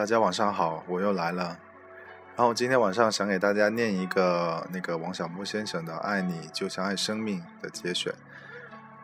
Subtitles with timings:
[0.00, 1.58] 大家晚上好，我又来了。
[2.34, 8.10] 然后今天晚上想给大家念一个那个王小波先生的《爱你就像爱生命》的节选。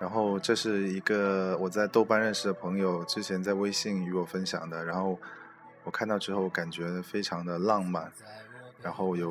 [0.01, 5.19] 然后这是一个我在豆瓣认识的朋友之前在微信与我分享的，然后
[5.85, 8.11] 我看到之后感觉非常的浪漫，
[8.81, 9.31] 然后有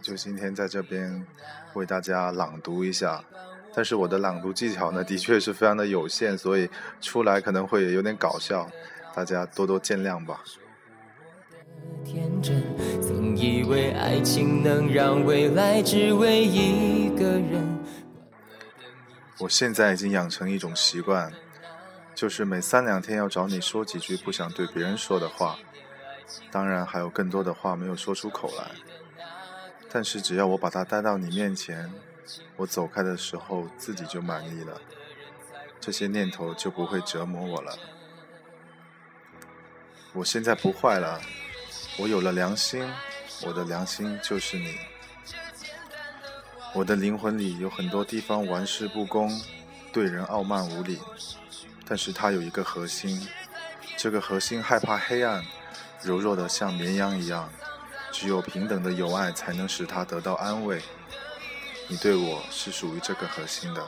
[0.00, 1.22] 就今天在这边
[1.74, 3.22] 为大家朗读一下。
[3.74, 6.70] 但是我的朗读技巧呢，的确是非常的有限，所以
[7.02, 8.66] 出来可能会有点搞笑，
[9.14, 10.40] 大家多多见谅吧。
[13.00, 17.78] 曾以为爱情能让未来只为一个人。
[19.38, 21.32] 我现在已经养成一种习惯，
[22.14, 25.58] 就是每三两天要找你说几句不想对别人说的话，
[26.50, 28.70] 当然还有更多的话没有说出口来。
[29.90, 31.90] 但是只要我把它带到你面前，
[32.56, 34.78] 我走开的时候自己就满意了，
[35.80, 37.78] 这些念头就不会折磨我了。
[40.12, 41.18] 我现在不坏了。
[41.96, 42.84] 我有了良心，
[43.42, 44.76] 我的良心就是你。
[46.74, 49.30] 我的灵魂里有很多地方玩世不恭，
[49.92, 50.98] 对人傲慢无礼，
[51.86, 53.28] 但是它有一个核心，
[53.96, 55.44] 这个核心害怕黑暗，
[56.02, 57.48] 柔弱的像绵羊一样，
[58.10, 60.82] 只有平等的友爱才能使它得到安慰。
[61.86, 63.86] 你对我是属于这个核心的，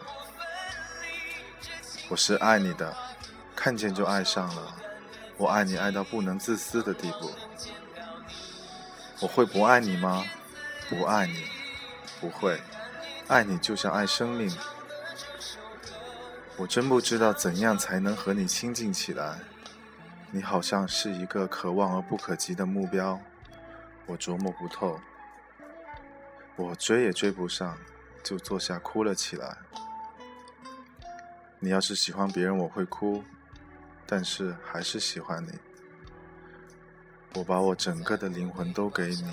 [2.08, 2.96] 我是爱你的，
[3.56, 4.76] 看见就爱上了，
[5.36, 7.32] 我爱你爱到不能自私的地步。
[9.20, 10.24] 我会不爱你吗？
[10.88, 11.44] 不爱你，
[12.20, 12.60] 不会。
[13.28, 14.54] 爱你就像爱生命。
[16.56, 19.38] 我真不知道怎样才能和你亲近起来。
[20.30, 23.18] 你好像是一个可望而不可及的目标，
[24.04, 25.00] 我琢磨不透。
[26.56, 27.76] 我追也追不上，
[28.22, 29.56] 就坐下哭了起来。
[31.58, 33.24] 你要是喜欢别人，我会哭，
[34.06, 35.52] 但是还是喜欢你。
[37.36, 39.30] 我把我整个的灵魂都给你，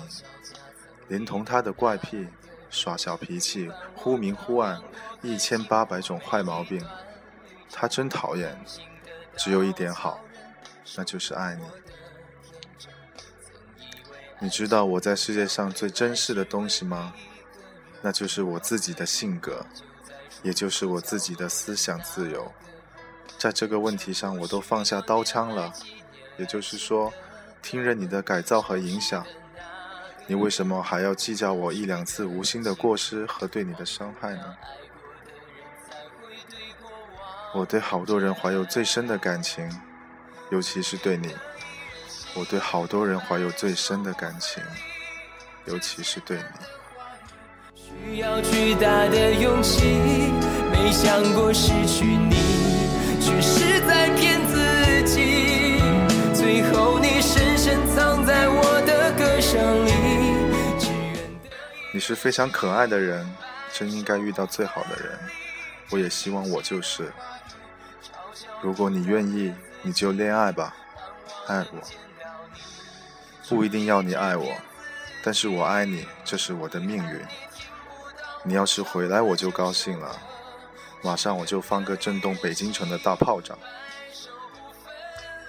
[1.08, 2.28] 连同他的怪癖、
[2.68, 4.78] 耍小脾气、忽明忽暗、
[5.22, 6.84] 一千八百种坏毛病，
[7.72, 8.54] 他真讨厌。
[9.38, 10.20] 只有一点好，
[10.96, 11.64] 那就是爱你。
[14.38, 17.14] 你知道我在世界上最珍视的东西吗？
[18.02, 19.64] 那就是我自己的性格，
[20.42, 22.52] 也就是我自己的思想自由。
[23.38, 25.72] 在这个问题上，我都放下刀枪了。
[26.36, 27.10] 也就是说。
[27.64, 29.24] 听任你的改造和影响，
[30.26, 34.54] 你为什么还要计较我一两次无心的过失和对你的伤害呢？
[37.54, 39.66] 我对好多人怀有最深的感情，
[40.50, 41.34] 尤其是对你。
[42.36, 44.62] 我对好多人怀有最深的感情，
[45.64, 46.44] 尤其是对你。
[47.74, 49.84] 需要巨大的勇气，
[50.70, 52.34] 没想过失去你，
[53.20, 54.33] 却是在骗
[61.92, 63.24] 你是非常可爱的人，
[63.72, 65.18] 真应该遇到最好的人。
[65.90, 67.12] 我也希望我就是。
[68.60, 70.74] 如果你愿意，你就恋爱吧，
[71.46, 71.80] 爱我。
[73.48, 74.50] 不一定要你爱我，
[75.22, 77.20] 但是我爱你，这是我的命运。
[78.42, 80.18] 你要是回来，我就高兴了，
[81.02, 83.56] 马上我就放个震动北京城的大炮仗。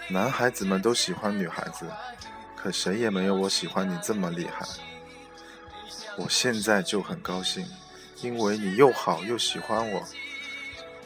[0.09, 1.85] 男孩子们都喜欢女孩子，
[2.65, 4.65] 可谁也没有我喜欢你这么厉害。
[6.17, 7.63] 我现在就很高兴，
[8.23, 10.03] 因为你又好又喜欢我，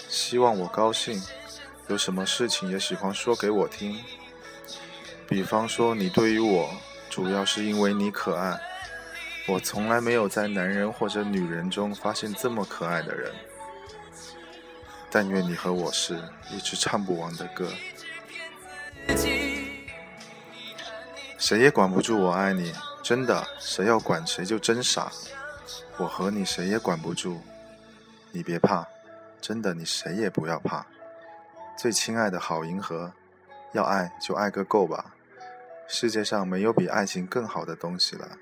[0.08, 1.22] 希望我高兴。
[1.90, 4.00] 有什么事情也喜欢说给我听。
[5.28, 6.70] 比方说，你对于我，
[7.10, 8.58] 主要是因为你可爱。
[9.46, 13.34] 我从来没有在男人或者女人中发现这么可爱的人。
[15.12, 16.18] 但愿你和我是
[16.54, 17.70] 一支唱不完的歌。
[21.50, 22.72] 谁也管不住我爱你。
[23.02, 25.12] 真的，谁要管谁就真傻。
[25.98, 27.42] 我和你谁也管不住，
[28.32, 28.86] 你别怕，
[29.42, 30.86] 真的，你谁也不要怕。
[31.76, 33.12] 最亲爱的好银河，
[33.74, 35.16] 要爱就爱个够吧。
[35.88, 38.38] 世界上没有比爱情更好的东西了。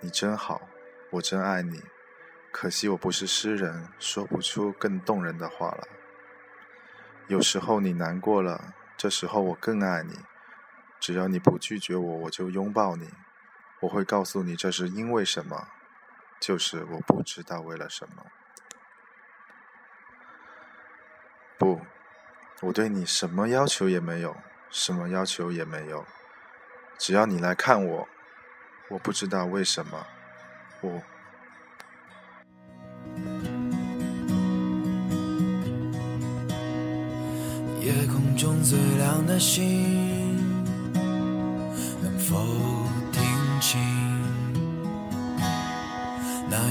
[0.00, 0.60] 你真好，
[1.12, 1.82] 我真爱你。
[2.52, 5.88] 可惜我不是诗人，说不出更动人的话了。
[7.26, 10.12] 有时候你难过了，这时候我更爱你。
[11.00, 13.08] 只要你不拒绝我，我就拥抱你。
[13.80, 15.68] 我会告诉你这是因为什么，
[16.40, 18.26] 就是我不知道为了什么。
[21.56, 21.80] 不，
[22.62, 24.36] 我对你什么要求也没有，
[24.70, 26.04] 什么要求也没有。
[26.98, 28.08] 只要你来看我，
[28.90, 30.06] 我不知道为什么，
[30.80, 31.02] 我。
[37.80, 39.97] 夜空中最亮的星。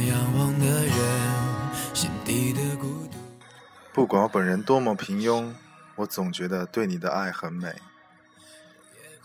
[0.02, 0.96] 仰望的人
[1.94, 3.18] 心底的孤独。
[3.94, 5.52] 不管我本人多么平庸
[5.96, 7.74] 我总觉得对你的爱很美。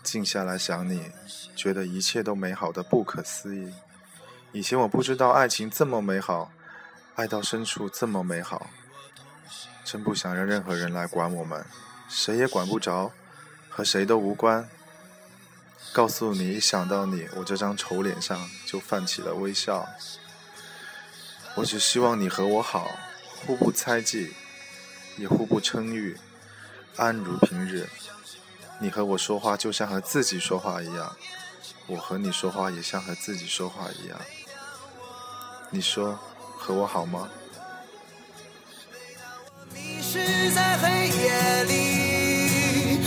[0.01, 1.11] 静下来想你
[1.55, 3.73] 觉得一切都美好的不可思议。
[4.51, 6.51] 以前我不知道爱情这么美好
[7.15, 8.69] 爱到深处这么美好。
[9.83, 11.63] 真不想让任何人来管我们
[12.07, 13.11] 谁也管不着
[13.69, 14.67] 和谁都无关。
[15.91, 19.87] 告诉你一想到你我这张丑脸上就泛起了微笑。
[21.55, 22.91] 我只希望你和我好，
[23.45, 24.33] 互不猜忌，
[25.17, 26.17] 也互不称誉，
[26.97, 27.87] 安如平日。
[28.79, 31.15] 你和我说话就像和自己说话一样，
[31.87, 34.19] 我和你说话也像和自己说话一样。
[35.69, 36.19] 你说
[36.57, 37.29] 和我好吗？
[40.53, 42.99] 在黑夜里，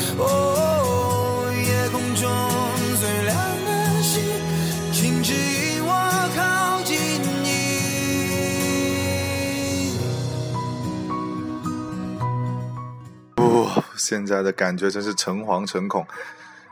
[14.07, 16.07] 现在的感觉真是诚惶诚恐。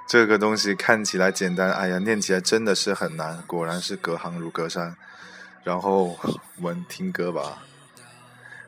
[0.06, 3.42] 这个东西看起来简单，哎呀，念起来真的是很难。
[3.46, 4.94] 果然是隔行如隔山。
[5.64, 6.16] 然后
[6.56, 7.64] 我们听歌吧。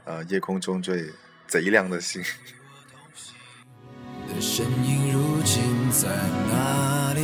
[0.04, 1.12] 呃，夜空中最。
[1.48, 2.20] 贼亮的星。
[4.26, 5.62] 的身影如今
[5.92, 6.08] 在
[6.50, 7.20] 哪里？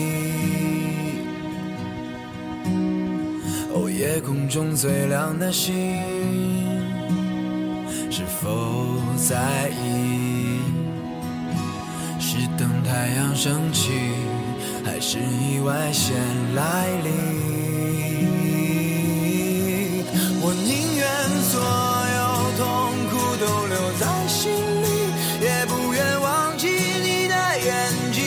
[3.74, 5.74] 哦，夜空中最亮的星，
[8.12, 10.41] 是否在意？
[12.34, 13.90] 是等太阳升起，
[14.86, 16.16] 还是意外先
[16.54, 17.12] 来临？
[20.40, 21.06] 我宁愿
[21.50, 21.60] 所
[22.16, 22.20] 有
[22.56, 22.64] 痛
[23.10, 24.48] 苦都留在心
[24.80, 24.88] 里，
[25.44, 27.70] 也不愿忘记你的眼
[28.12, 28.22] 睛。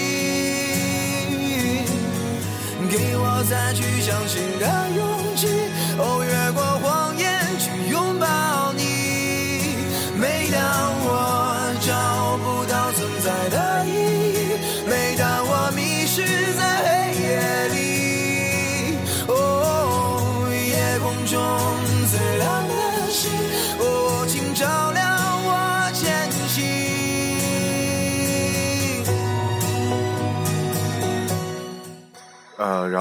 [2.87, 4.63] 给我再去相信的
[4.95, 5.47] 勇气。
[5.97, 6.44] 哦，愿。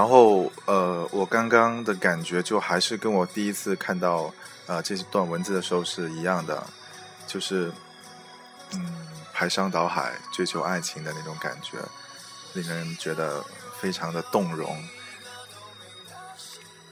[0.05, 4.31] 然后呃，我刚刚的感觉就还是跟我第一次看到
[4.67, 6.63] 呃这段文字的时候是一样的，
[7.27, 7.73] 就是
[8.73, 8.87] 嗯
[9.33, 11.79] 排山倒海追求爱情的那种感觉，
[12.53, 13.43] 令人觉得
[13.81, 14.79] 非常的动容。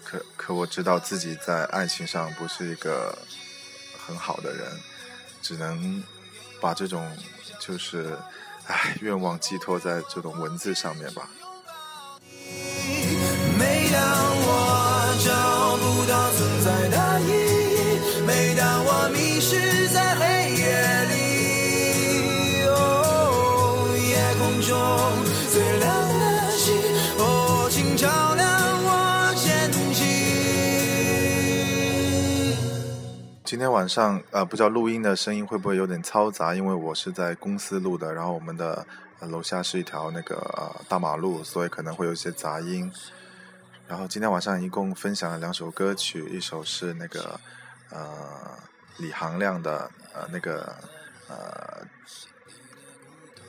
[0.02, 3.14] 可可我知道自己在爱情上不是一个
[4.06, 4.80] 很好的人，
[5.42, 6.02] 只能
[6.62, 7.14] 把这种
[7.60, 8.16] 就是
[8.68, 11.28] 唉愿望寄托在这种文字上面吧。
[33.52, 38.86] 今天晚上，呃，不知道录音的声音会不会有点嘈杂，因为我是在公司录的，然后我们的
[39.20, 42.90] 楼下是一条那个大马路，所以可能会有一些杂音。
[43.86, 47.38] 然后今天晚上一共分享了两首歌曲，一首是那个
[47.90, 48.08] 呃
[48.96, 50.74] 李行亮的呃那个
[51.28, 51.86] 呃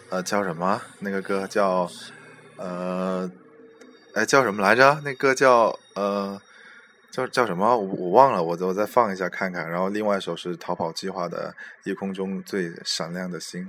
[0.10, 0.82] 呃叫什么？
[1.00, 1.90] 那个歌叫
[2.58, 3.32] 呃
[4.16, 5.00] 哎叫什么来着？
[5.06, 6.42] 那歌叫呃
[7.14, 7.78] 叫叫什么？
[7.78, 9.70] 我我忘了，我我再放一下看看。
[9.70, 11.54] 然后另外一首是逃跑计划的
[11.88, 13.64] 《夜空中最闪亮的星》。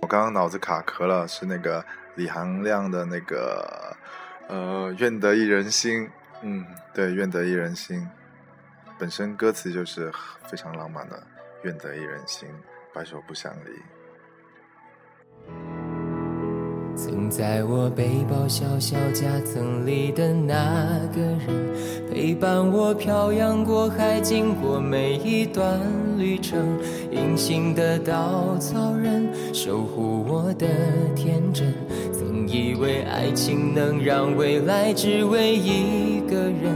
[0.00, 1.84] 我刚刚脑子卡壳了，是那个
[2.14, 3.94] 李行亮的那个，
[4.48, 6.08] 呃，愿得一人心。
[6.40, 8.08] 嗯，对，愿得一人心，
[8.98, 10.10] 本身歌词就是
[10.46, 11.22] 非常浪漫的，
[11.64, 12.48] 愿得一人心，
[12.94, 13.95] 白首不相离。
[16.96, 21.46] 曾在我背包小小夹层里的那个人，
[22.10, 25.78] 陪伴我漂洋过海，经过每一段
[26.16, 26.58] 旅程。
[27.12, 30.66] 隐形的稻草人，守护我的
[31.14, 31.72] 天真。
[32.12, 36.72] 曾以为爱情能让未来只为一个人，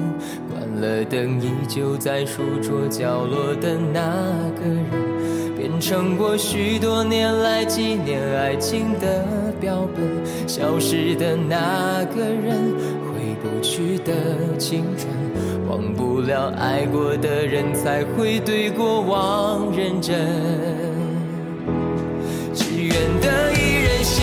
[0.50, 4.02] 关了灯依旧在书桌角落的那
[4.60, 5.10] 个人。
[5.56, 12.74] 变成过许多年来纪念爱情的标本，消失的那个人，
[13.04, 15.08] 回不去的青春，
[15.68, 20.16] 忘不了爱过的人，才会对过往认真。
[22.54, 24.22] 只愿得一人心，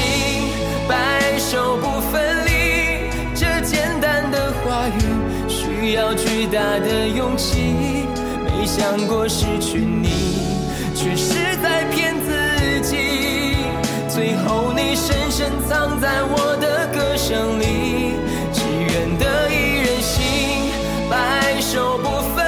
[0.89, 2.49] 白首不分离，
[3.35, 4.99] 这简单的话语，
[5.47, 6.13] 需要。
[6.15, 7.57] 巨大的勇气，
[8.43, 10.06] 没想过失去你，
[15.99, 18.13] 在我的歌声里，
[18.53, 20.71] 只愿得一人心，
[21.09, 22.45] 白首不分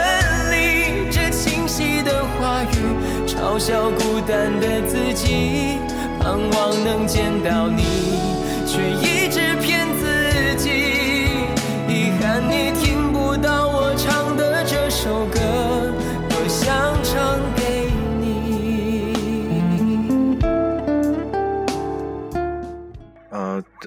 [0.51, 1.09] 离。
[1.09, 5.79] 这清晰的话语，嘲笑孤单的自己，
[6.19, 7.83] 盼望能见到你，
[8.67, 9.18] 却一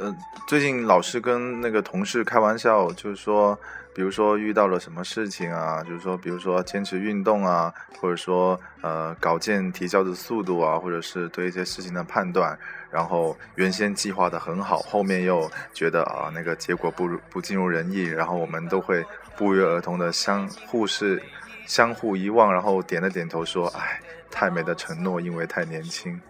[0.02, 0.12] 呃，
[0.48, 3.56] 最近老是跟那个同事开玩笑，就是说，
[3.94, 12.58] 比如说遇到了什么事情啊，就是说，比如说坚持运动啊，或者说呃稿件提交的速度啊，或者是对一些事情的判断，
[12.90, 19.04] 然后原先计划的很好，后面又觉得啊那个结果不如不尽如人意，然后我们都会
[19.36, 21.22] 不约而同的相互是
[21.64, 24.00] 相互遗忘，然后点了点头说，哎，
[24.32, 26.20] 太美的承诺，因为太年轻。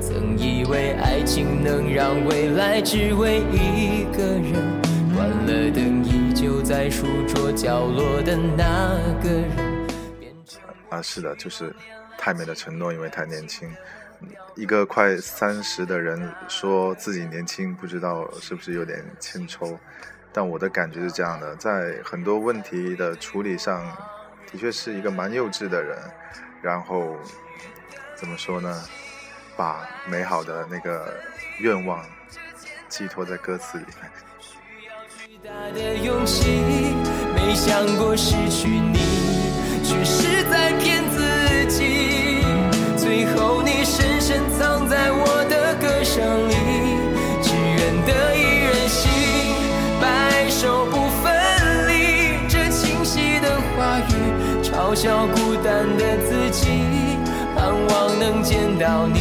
[0.00, 4.54] 曾以为爱情能让未来只为一个人，
[5.14, 9.86] 关了灯依旧在书桌角落的那个人，
[10.18, 11.74] 变成啊，是的，就是
[12.16, 13.70] 太美的承诺，因为太年轻。
[14.56, 19.78] 一个快三十的人说自己年轻，不知道是不是有点欠抽？
[20.32, 23.86] 但我的感觉是这样的，在很多问题的处理上，
[24.50, 25.96] 的确是一个蛮幼稚的人。
[26.60, 27.16] 然后
[28.16, 28.82] 怎么说呢？
[29.58, 31.12] 把美好的那个
[31.58, 32.00] 愿望
[32.88, 34.08] 寄托在歌词里面。
[35.18, 36.94] 巨大的勇气，
[37.34, 39.00] 没想过失去你，
[39.82, 42.44] 却是在骗自己。
[42.96, 46.54] 最后你深深藏在我的歌声里，
[47.42, 49.10] 只愿得一人心，
[50.00, 51.34] 白首不分
[51.88, 52.46] 离。
[52.48, 56.68] 这清晰的话语，嘲笑孤单的自己，
[57.56, 59.18] 盼望能见到你，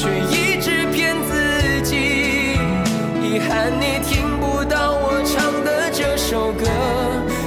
[0.00, 2.56] 却一直骗自己。
[3.22, 6.64] 遗憾你听不到我唱的这首歌，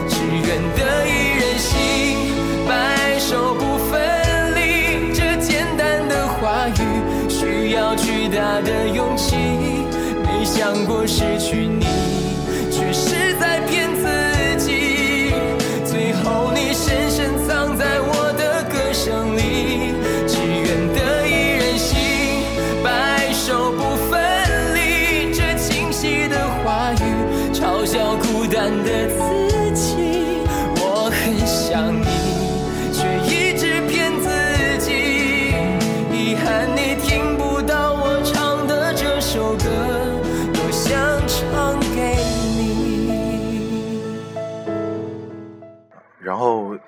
[0.08, 1.74] 只愿得一人心，
[2.68, 5.12] 白首不分离。
[5.16, 9.36] 这简单的话语需要巨大的勇气，
[10.22, 11.83] 没想过失去你，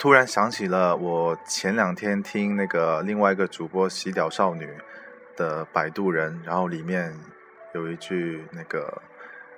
[0.06, 4.72] 突然想起了我前两天听那个另外一个主播洗屌少女
[5.36, 7.12] 的《摆渡人》，然后里面
[7.74, 9.02] 有一句那个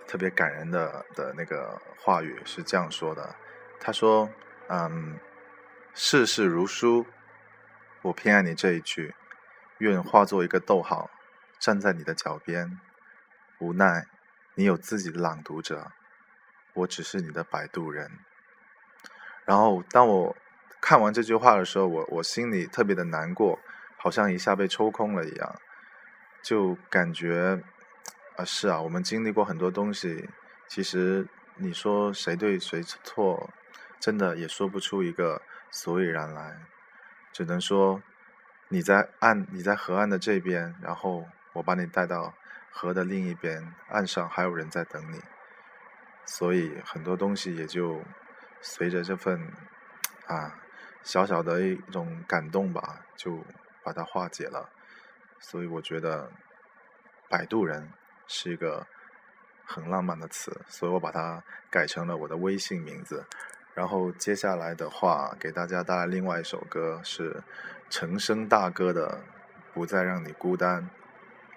[0.08, 3.36] 特别感人的的那个话语是这样说的，
[3.78, 4.30] 他说
[4.72, 5.20] ：“嗯，
[5.94, 7.06] 世事如书，
[8.04, 9.14] 我偏爱你这一句，
[9.80, 11.10] 愿化作一个逗号，
[11.60, 12.80] 站在你的脚边。
[13.60, 14.06] 无奈
[14.56, 15.92] 你有自己的朗读者，
[16.74, 18.10] 我只是你的摆渡人。”
[19.48, 20.36] 然后当我
[20.82, 23.58] 看完这句话的时候，我我心里特别的难过，
[23.96, 25.56] 好像一下被抽空了一样，
[26.44, 27.64] 就感觉
[28.36, 30.30] 啊是啊，我们经历过很多东西，
[30.68, 31.26] 其实
[31.56, 33.50] 你说谁对谁错，
[34.02, 36.58] 真的也说不出一个所以然来，
[37.32, 38.04] 只能说
[38.68, 42.34] 你在岸你在河岸的这边，然后我把你带到
[42.70, 45.22] 河的另一边，岸上还有人在等你，
[46.26, 48.02] 所以很多东西也就。
[48.62, 49.52] 随着这份
[50.26, 50.60] 啊
[51.04, 53.44] 小小的一种感动吧，就
[53.84, 54.70] 把它化解了。
[55.40, 56.32] 所以我觉得
[57.30, 57.92] “摆渡人”
[58.28, 58.86] 是一个
[59.66, 63.26] 很浪漫的词，所以我把它改成了我的微信名字。
[63.74, 67.44] 然后接下来的话，给大家带来另外一首歌，是
[67.90, 69.22] 陈升大哥的
[69.74, 70.82] 《不再让你孤单》。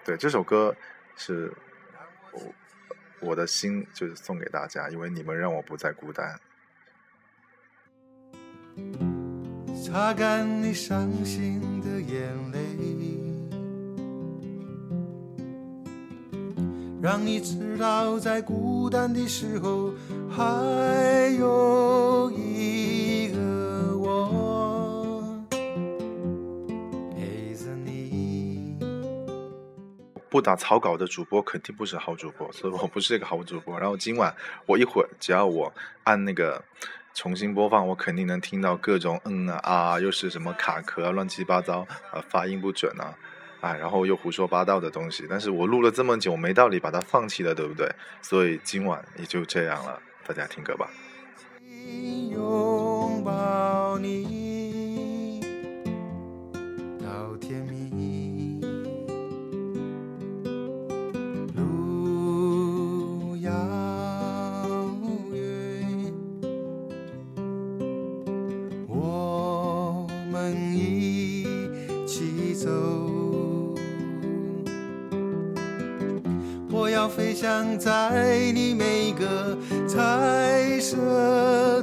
[0.05, 0.75] 对，这首歌
[1.15, 1.51] 是
[2.31, 2.53] 我
[3.19, 6.39] 我的心就是送给大家，因为你们让我不再孤单。
[9.83, 12.59] 擦干你伤心的眼泪，
[17.01, 19.91] 让你知道在孤单的时候
[20.29, 25.43] 还有一个我
[27.09, 28.77] 陪着你。
[30.29, 33.77] 不打草稿的主播肯定不是好主播，所以我不是一个好主播。
[33.77, 34.33] 然后今晚
[34.65, 35.73] 我一会儿只要我
[36.03, 36.63] 按那个
[37.13, 43.13] 重新播放，我肯定能听到各种嗯啊啊，又是什么卡壳啊，乱七八糟啊，发音不准啊，
[43.59, 45.25] 哎，然后又胡说八道的东西。
[45.29, 47.89] 但是我录了这么久，没道理把它放弃了，对不对？
[48.21, 50.89] 所以今晚也就这样了，大家听歌吧。
[52.31, 54.40] 拥抱你
[76.81, 79.55] 我要飞翔在你每个
[79.87, 80.97] 彩色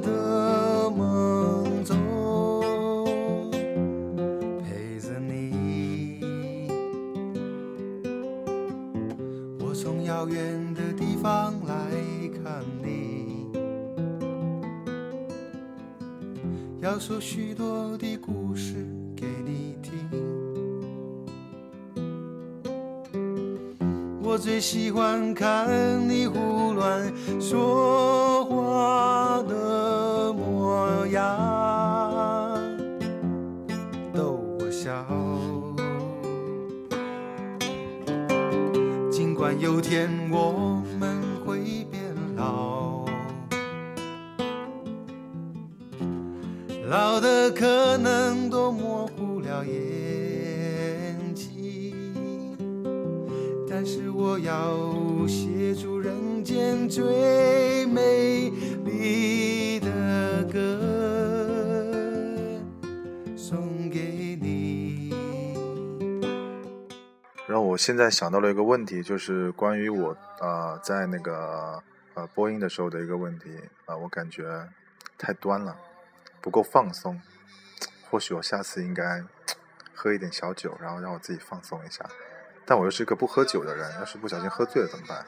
[0.01, 3.47] 的梦中，
[4.65, 6.19] 陪着你。
[9.61, 11.77] 我从遥远的地方来
[12.43, 13.47] 看你，
[16.81, 18.33] 要说许多的故
[24.39, 25.69] 最喜欢看
[26.09, 31.37] 你胡乱说话的模样，
[34.15, 35.05] 逗我笑。
[39.11, 40.81] 尽管有天我
[67.89, 74.69] 现在想到了一个问题，就是关于我呃在那个呃播音的时候的一个问题啊、我感觉
[75.17, 75.75] 太端了，
[76.43, 77.19] 不够放松。
[78.11, 79.25] 或许我下次应该
[79.95, 82.05] 喝一点小酒，然后让我自己放松一下。
[82.67, 85.25] 但我又是一个不喝酒的人，要是不小心喝醉了怎么办？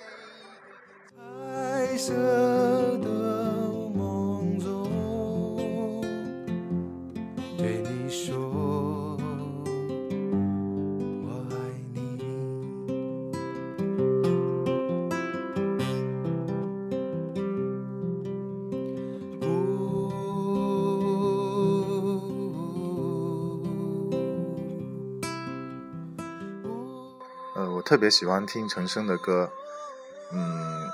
[27.91, 29.51] 特别喜欢听陈升的歌，
[30.31, 30.89] 嗯，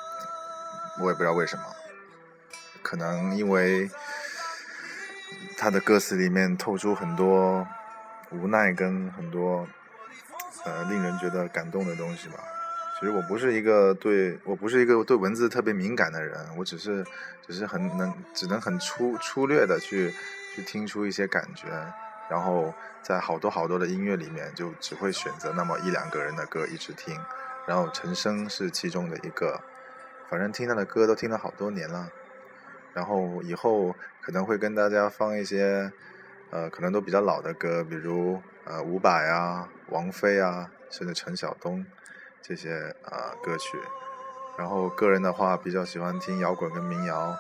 [0.99, 1.63] 我也不知道为什么，
[2.81, 3.91] 可能因为
[5.59, 7.69] 他的歌词里面透出很多
[8.31, 9.69] 无奈跟很多
[10.65, 12.39] 呃令人觉得感动的东西吧。
[12.99, 17.05] 其实我不是一个对我不是一个对文字特别敏感的人，我只是
[17.47, 20.15] 只是很能只能很粗粗略的去
[20.55, 21.67] 去听出一些感觉，
[22.29, 27.21] 然后在好多好多的音乐里面就只会选择那么一两个人的歌一直听，
[27.67, 29.61] 然后陈升是其中的一个，
[30.29, 32.11] 反正听他的歌都听了好多年了，
[32.95, 35.93] 然后以后可能会跟大家放一些
[36.51, 41.85] 呃可能都比较老的歌，比如呃伍佰啊、王菲啊，甚至陈晓东。
[42.43, 43.77] 这些呃歌曲，
[44.57, 47.37] 然后个人的话比较喜欢听摇滚跟民谣，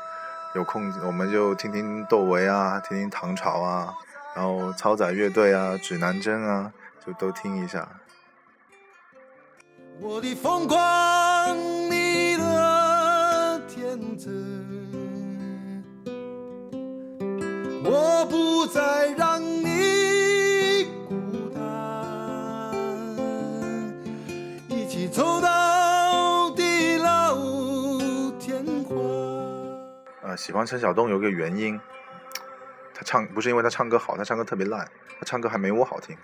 [0.57, 3.94] 有空我们就听听窦唯啊，听听唐朝啊，
[4.37, 6.70] 然后超载乐队啊、指南针啊，
[7.05, 7.88] 就都听一下。
[9.99, 10.79] 我的疯狂，
[11.90, 14.31] 你的天真，
[17.83, 22.75] 我不再让你孤单，
[24.68, 27.35] 一起走到地老
[28.38, 28.99] 天荒。
[30.20, 31.96] 呃，喜欢陈晓东有个原因，他
[33.07, 34.85] 唱不是因为他唱歌好，他唱歌特别烂，
[35.19, 36.16] 他唱歌还没我好听。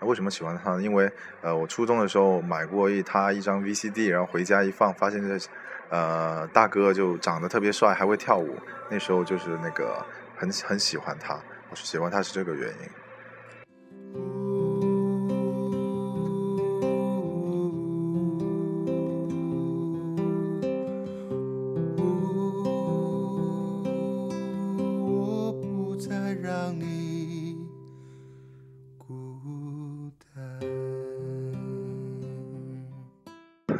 [0.00, 0.78] 为什么喜欢他？
[0.80, 1.10] 因为
[1.40, 5.48] 呃，我初中的时候买过一他一张 VCD，然后回家一放，发现这
[5.88, 8.56] 呃大哥就长得特别帅，还会跳舞。
[8.90, 10.04] 那时候就是那个
[10.36, 13.07] 很很喜欢他，我是喜欢他是这个原因。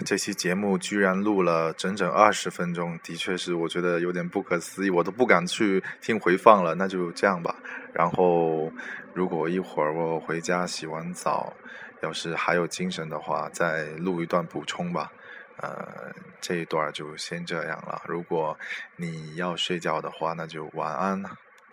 [0.09, 7.55] 这期节目居然录了整整二十分钟的确是我觉得有点不可思议我都不敢去听回放了那就这样吧。
[7.93, 8.73] 然后
[9.13, 11.53] 如果一会儿我回家洗完澡
[12.01, 15.13] 要是还有精神的话再录一段补充吧。
[15.59, 18.01] 呃这一段就先这样了。
[18.07, 18.59] 如果
[18.97, 21.23] 你要睡觉的话那就晚安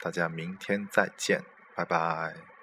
[0.02, 1.42] 大家明天再见
[1.74, 2.55] 拜拜。